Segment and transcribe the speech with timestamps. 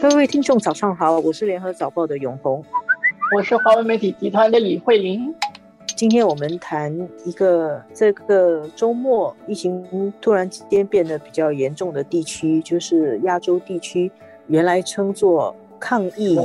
[0.00, 2.64] 各位听众，早上好，我是联合早报的永红，
[3.36, 5.34] 我是华为媒体集团的李慧玲。
[5.96, 14.08] 今天我们谈一个这个周末疫情突然之间变得比较严重的地区，就是亚洲地区，
[14.46, 16.38] 原来称作抗疫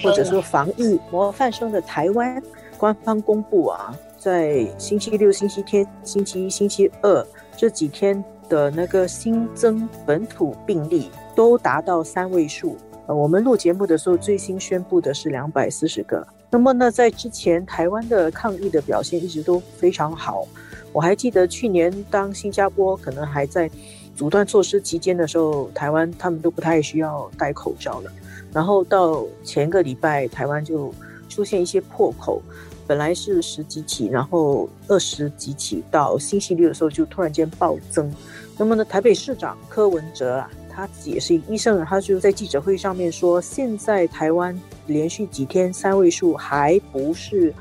[0.00, 2.40] 或者说防疫模范生的台湾，
[2.78, 12.76] 官方公布啊，在星期六、星期天、星期一、星期二这几天的那个新增本土病例都达到三位数。
[13.14, 16.26] 我们录节目的时候最新宣布的是两百四十个。
[16.50, 20.46] 那么呢，在之前台湾的抗疫的表现一直都非常好。
[20.92, 23.70] 我还记得去年当新加坡可能还在
[24.16, 28.10] 阻断措施期间的时候，台湾他们都不太需要戴口罩了。
[28.52, 30.92] 然后到前个礼拜，台湾就
[31.28, 32.42] 出现一些破口，
[32.86, 38.12] 本来是十几起，然后二十几起，到星期六的时候就突然间暴增。
[38.58, 40.50] 那么呢，台北市长柯文哲啊。
[40.80, 47.52] 他自己也是医生，他就在记者会上面说，现在台湾连续几天三位数还不是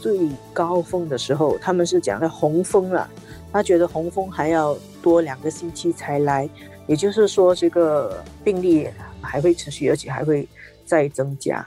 [0.00, 3.10] 最高峰的时候，他们是讲的红峰了。
[3.50, 6.48] 他觉得红峰还要多两个星期才来，
[6.86, 8.86] 也就是说这个病例
[9.20, 10.46] 还会持续，而且还会
[10.84, 11.66] 再增加。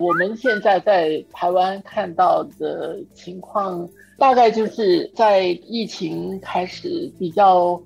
[0.00, 7.80] 我们现在在台湾看到的情况，大概就是在疫情开始比较。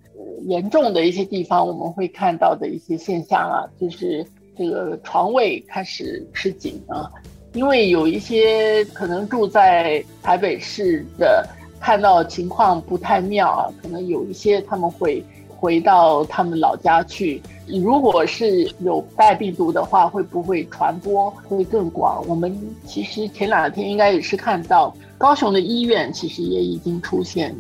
[0.47, 4.25] 严重的一些地方，我们会看到的一些现象啊，就是
[4.57, 7.11] 这个床位开始吃紧啊，
[7.55, 11.47] 因为有一些可能住在台北市的，
[11.81, 15.25] 看到情况不太妙啊，可能有一些他们会
[15.63, 17.41] 回到他们老家去。
[17.69, 22.21] 如果是有带病毒的话，会不会传播会更广？
[22.27, 22.53] 我们
[22.85, 27.55] 其实前两天应该也是看到高雄的医院，其实也已经出现。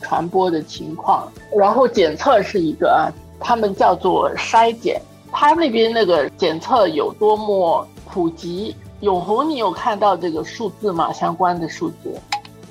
[0.00, 3.08] 传播的情况，然后检测是一个啊，
[3.40, 5.00] 他们叫做筛检，
[5.32, 8.74] 他那边那个检测有多么普及？
[9.00, 11.10] 永红，你有看到这个数字吗？
[11.12, 12.12] 相关的数字？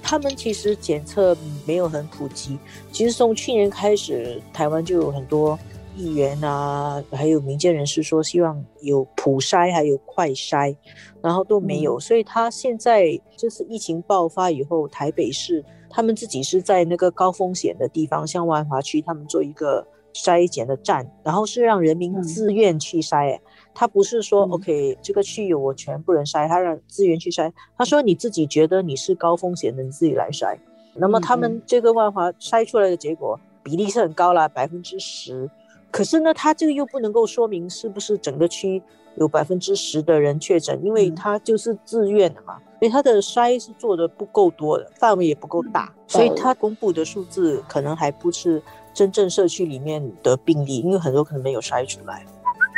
[0.04, 2.60] 他们其实检测没有很普及，
[2.92, 5.58] 其实从去年开始，台湾就有很多
[5.96, 10.76] 议员啊，还有民间人士说希望有普筛，还有快筛，
[11.22, 15.64] 然后都没有，所以他现在就是疫情爆发以后，台北市。
[15.96, 23.40] 他们自己是在那个高风险的地方，像万华区，他们做一个筛检的站，然后是让人民自愿去筛。
[23.74, 27.52] 他不是说 OK 这个区域我全部人筛，他让资源去筛。
[27.78, 30.58] 他说你自己觉得你是高风险的，你自己来筛。
[30.96, 35.50] 那么他们这个万华筛出来的结果比例是很高了，百分之十。
[35.90, 38.82] 可是呢，他这个又不能够说明是不是整个区
[39.16, 42.58] 有百分之十的人确诊，因为他就是自愿的嘛。
[42.80, 48.62] 所以他的筛是做的不够多的，范围也不够大，所以他公布的数字可能还不是
[48.94, 52.26] 真正社区里面的病例，因为很多可能没有筛出来。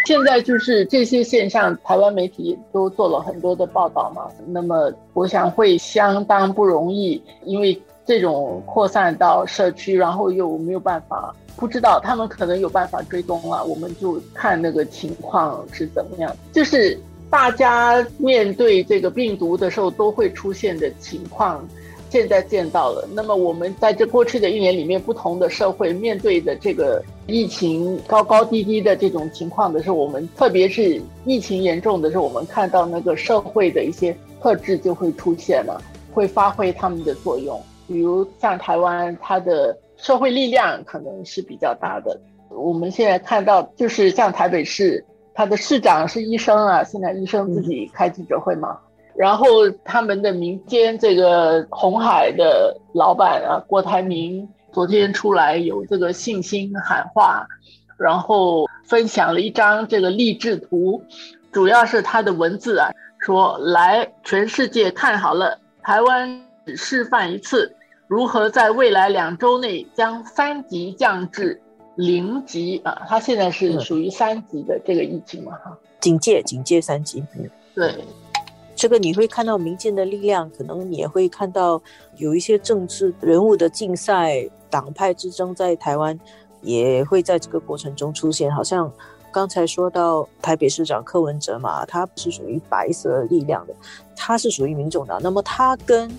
[0.06, 4.28] 现在就是这些现象，台湾媒体都做了很多的报道嘛。
[4.48, 16.98] 那么我想会相当不容易，因为这种扩散到社区，然后又没有办法，不知道他们可能有办法追踪了，我们就看那个情况是怎么样，就是。
[17.28, 21.68] 大家面对这个病毒的时候都会出现的情况，
[22.10, 23.06] 现在见到了。
[23.14, 35.82] 那么我们在这过去的一年里面，不同的社会面对的这个疫情高高低低的这种情况的时候，我们特别是疫情严重的时候，我们看到那个社会的一些特质就会出现了，
[36.14, 37.62] 会发挥他们的作用。
[37.88, 42.20] 比如像台湾，它的社会力量可能是比较大的。
[42.50, 45.04] 我们现在看到，就是像台北市。
[45.38, 48.78] 它的市长是医生啊，现在医生自己开记者会嘛。
[49.18, 57.48] 然后他们的民间这个红海的老板啊，郭台铭昨天出来有这个信心喊话，
[57.96, 61.02] 然后分享了一张这个励志图，
[61.50, 67.74] 主要是他的文字啊，说来全世界看好了，台湾只示范一次
[68.06, 71.62] 如何在未来两周内将三级降至。
[71.96, 77.24] 零级啊，它现在是属于三级的这个疫情嘛，哈，警戒，警戒三级。
[77.38, 77.96] 嗯，对，
[78.76, 81.82] 这个你会看到民间的力量，可能也会看到
[82.18, 86.20] 有一些政治人物的竞赛、党派之争，在台湾
[86.62, 88.54] 也会在这个过程中出现。
[88.54, 88.92] 好像
[89.32, 93.74] 刚才说到台北市长柯文哲嘛，他是属于白色力量的，
[94.16, 95.20] 他是属于民众党。
[95.24, 96.12] 那么他跟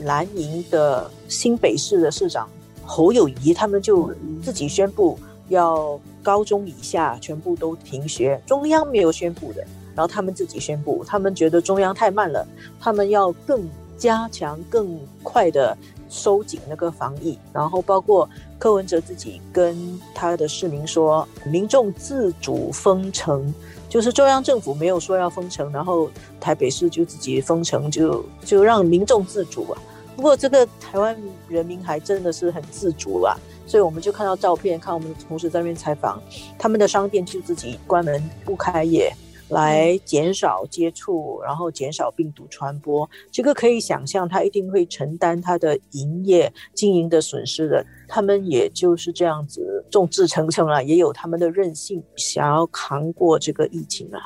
[0.00, 2.48] 蓝营的新北市的市长。
[2.84, 4.12] 侯友谊他们就
[4.42, 5.16] 自己宣布
[5.48, 9.64] 要高中以下全部都停学，中央没有宣布的，
[9.94, 12.46] 然后他们自己宣布，他们觉得中央太慢了，
[12.80, 15.76] 他们要更加强、更快的
[16.08, 18.28] 收紧那个防疫，然后包括
[18.58, 23.52] 柯文哲自己跟他的市民说，民众自主封城，
[23.88, 26.10] 就是中央政府没有说要封城，然后
[26.40, 29.80] 台北市就自己封城，就就让民众自主啊。
[30.14, 31.16] 不过这个台湾
[31.48, 33.34] 人民还真的是很自主啊，
[33.66, 36.20] 所以我们就看到照片，看我们的同事在那边采访，
[36.58, 39.14] 他们的商店就自己关门不开业。
[39.52, 47.84] 来减少接触，然后减少病毒传播，这个可以想象，他一定会承担他的营业经营的损失的。
[48.08, 54.20] 他们也就是这样子众志成城啊，也有他们的韧性，想要扛过这个疫情啊。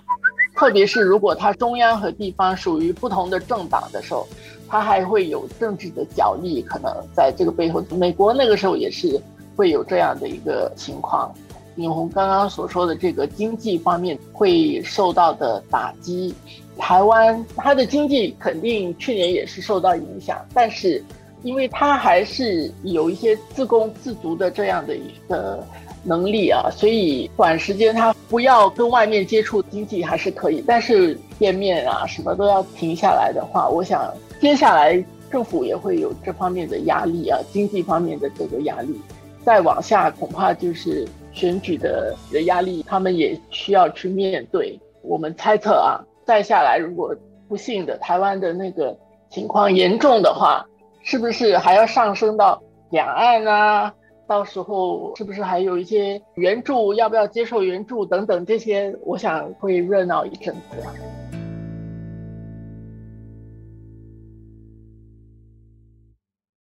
[0.56, 4.26] 特别是如果他中央和地方属于不同的政党的时候，
[4.68, 7.82] 他还会有政治的角力，可能在这个背后。
[7.90, 9.20] 美国那个时候也是
[9.54, 11.34] 会有这样的一个情况。
[11.76, 16.34] 永红刚刚所说的这个经济方面会受到的打击，
[16.78, 21.04] 台湾它的经济肯定去年也是受到影响，但是
[21.42, 25.62] 因为它还是有一些自供自足的这样的一个
[26.02, 30.64] 能力啊，所以短时间它不要跟外面接触，经济还是可以。
[30.66, 38.98] 但是店面啊什么都要停下来的话，我想接下来政府也会有这方面的压力啊，经济方面的这个压力，
[39.44, 41.06] 再往下恐怕就是。
[41.36, 44.80] 选举的的压力，他们也需要去面对。
[45.02, 47.14] 我们猜测啊，再下来如果
[47.46, 48.96] 不幸的台湾的那个
[49.30, 50.66] 情况严重的话，
[51.02, 52.60] 是不是还要上升到
[52.90, 53.94] 两岸啊？
[54.26, 56.94] 到时候是不是还有一些援助？
[56.94, 58.96] 要不要接受援助等等这些？
[59.04, 60.80] 我想会热闹一阵子。
[60.80, 60.90] 啊